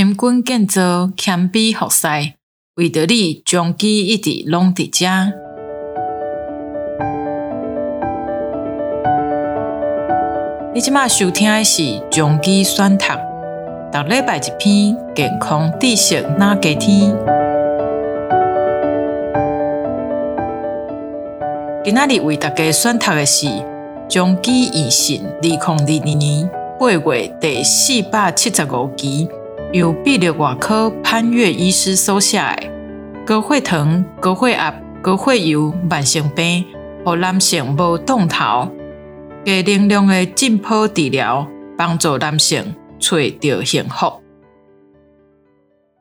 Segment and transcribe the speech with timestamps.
[0.00, 2.06] 深耕建造，谦卑服侍，
[2.76, 5.06] 为着你，终期一直拢伫遮。
[10.72, 13.04] 你即马收听的是终期选读，
[13.92, 17.14] 逐礼拜一篇健康知识哪加天。
[21.84, 23.46] 今仔日为大家选读的是
[24.08, 29.28] 终期医信二零二二年八月第四百七十五期。
[29.72, 32.72] 由泌尿外科潘越医师所写的
[33.24, 36.64] 高血糖、高血压、高血油慢性病，
[37.04, 38.68] 和男性无动头，
[39.44, 41.46] 低能量的浸泡治疗，
[41.78, 44.20] 帮助男性找到幸福。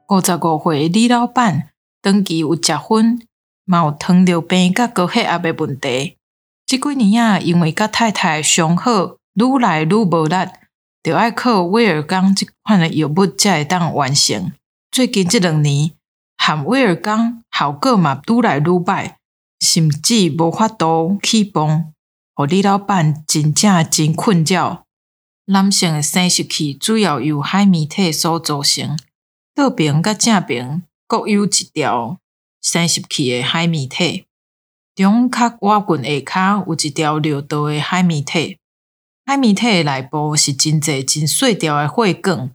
[0.07, 1.69] 五十五岁李老板
[2.01, 3.19] 长期有食薰，
[3.65, 6.17] 嘛有糖尿病甲高血压的问题。
[6.65, 10.35] 这几年啊，因为甲太太相好，愈来愈无力。
[11.01, 14.51] 就爱靠威而钢这款的药物才会当完成。
[14.91, 15.91] 最近这两年，
[16.37, 19.15] 含威而钢效果嘛愈来愈歹，
[19.59, 21.93] 甚至无法度起蹦。
[22.35, 24.85] 互李老板真正真困扰。
[25.45, 28.97] 男性的生殖器主要由海绵体所组成，
[29.55, 32.17] 侧边甲正边各有一条
[32.61, 34.25] 生殖器的海绵体，
[34.95, 38.57] 中较洼棍下骹有一条尿道的海绵体。
[39.29, 42.49] 海绵体内部是真侪真细条的血管，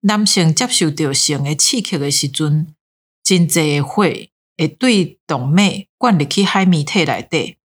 [0.00, 2.74] 男性接受到性的刺激的时阵，
[3.22, 7.56] 真侪的血会对动脉灌入去海绵体内底。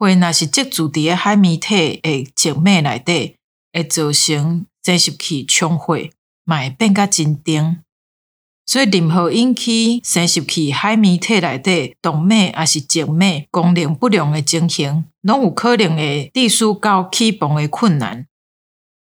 [0.00, 3.36] 血若是积聚伫个海绵体的静脉内底，
[3.72, 6.10] 会造成生殖器充血，
[6.42, 7.76] 嘛会变甲真重。
[8.70, 18.28] 所以，任何引起生殖器海绵体内底动脉还是静脉功能不良的情形，拢有可能会致使到起泵的困难。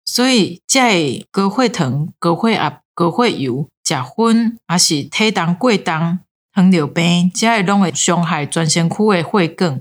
[0.04, 6.18] 所以，在高血糖、高血压、高血油、食薰还是体重过重、
[6.56, 9.80] 糖尿病，这些拢会伤害全身躯的血管。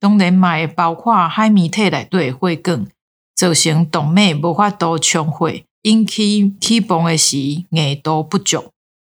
[0.00, 2.84] 当然，嘛会包括海绵体内底的血管，
[3.36, 8.64] 造成动脉无法度充血，引起起蹦的时硬度不足。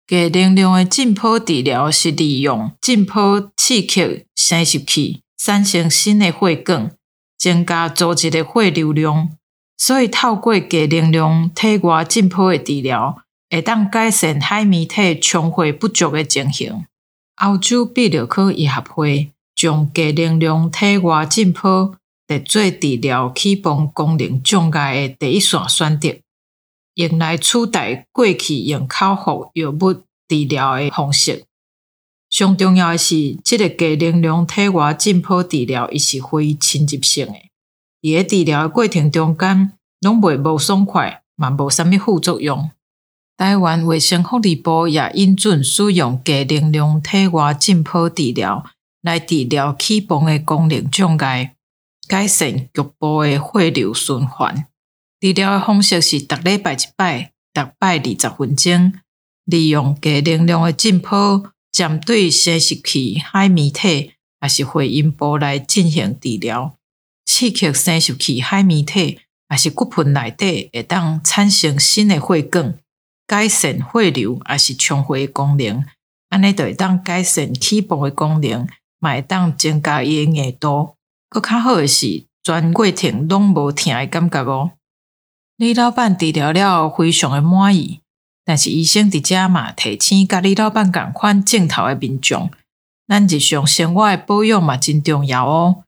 [0.07, 6.91] 低能量的浸泡治疗是利用浸泡刺激生殖器，产生新的血管，
[7.39, 9.31] 增加组织的血流量。
[9.79, 16.85] 所以透过低能量体外浸泡的治疗，会当改善海绵体充血不足的情形。
[17.37, 21.95] 澳洲泌尿科医学会将低能量体外浸泡
[22.29, 26.17] 列做治疗起蹦功能障碍的第一线选择。
[27.09, 29.93] 用来取代过去用口服药物
[30.29, 31.45] 治疗的方式。
[32.31, 37.35] 上重要的是，这个低能量体外浸泡治疗，伊是非侵入性的。
[38.01, 42.71] 伊个治疗的过程中间，拢袂无爽快，嘛无啥物副作用。
[43.37, 48.65] 台湾卫生福利部也允准使用低能量体外浸泡治疗
[49.03, 51.55] 来治疗气泵的功能障碍，
[52.09, 54.67] 改善局部的血流循环。
[55.23, 58.93] 治疗的方式是逐礼拜一摆，逐摆二十分钟，
[59.45, 66.77] 利用低能量的浸泡，针对生殖器海绵体还是会阴部来进行治疗，
[67.25, 72.77] 刺激生殖器海绵体还是骨盆内底会当产生新的血管，
[73.25, 75.85] 改善血流还是充血功能，
[76.31, 78.67] 安尼就会当改善起蹦的功能，
[78.99, 80.97] 嘛会当增加伊的硬度。
[81.29, 84.73] 阁较好的是，全过程拢无疼的感觉哦。
[85.57, 88.01] 李老板治疗了非常的满意，
[88.45, 92.51] 但是医生伫遮嘛提醒，甲李老板共款镜头的民众，
[93.07, 95.85] 咱日常生活的保养嘛真重要哦。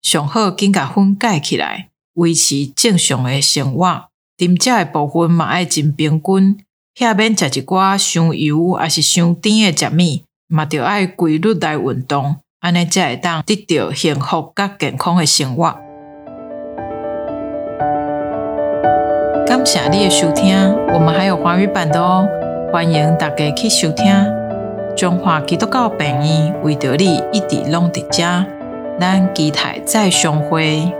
[0.00, 4.08] 上好紧甲薰盖起来，维持正常的生活。
[4.38, 6.58] 啉食的部分嘛爱真平均，
[6.96, 15.91] 下面食一寡伤油还是伤甜的食物，嘛着爱规律来运动，安尼才会当得到幸福甲健康的生活。
[19.62, 20.56] 感谢你的收听，
[20.92, 22.26] 我们还有华语版的哦，
[22.72, 24.12] 欢迎大家去收听。
[24.96, 28.44] 中华基督教病院为着你一直拢伫遮，
[28.98, 30.92] 咱期待再相会。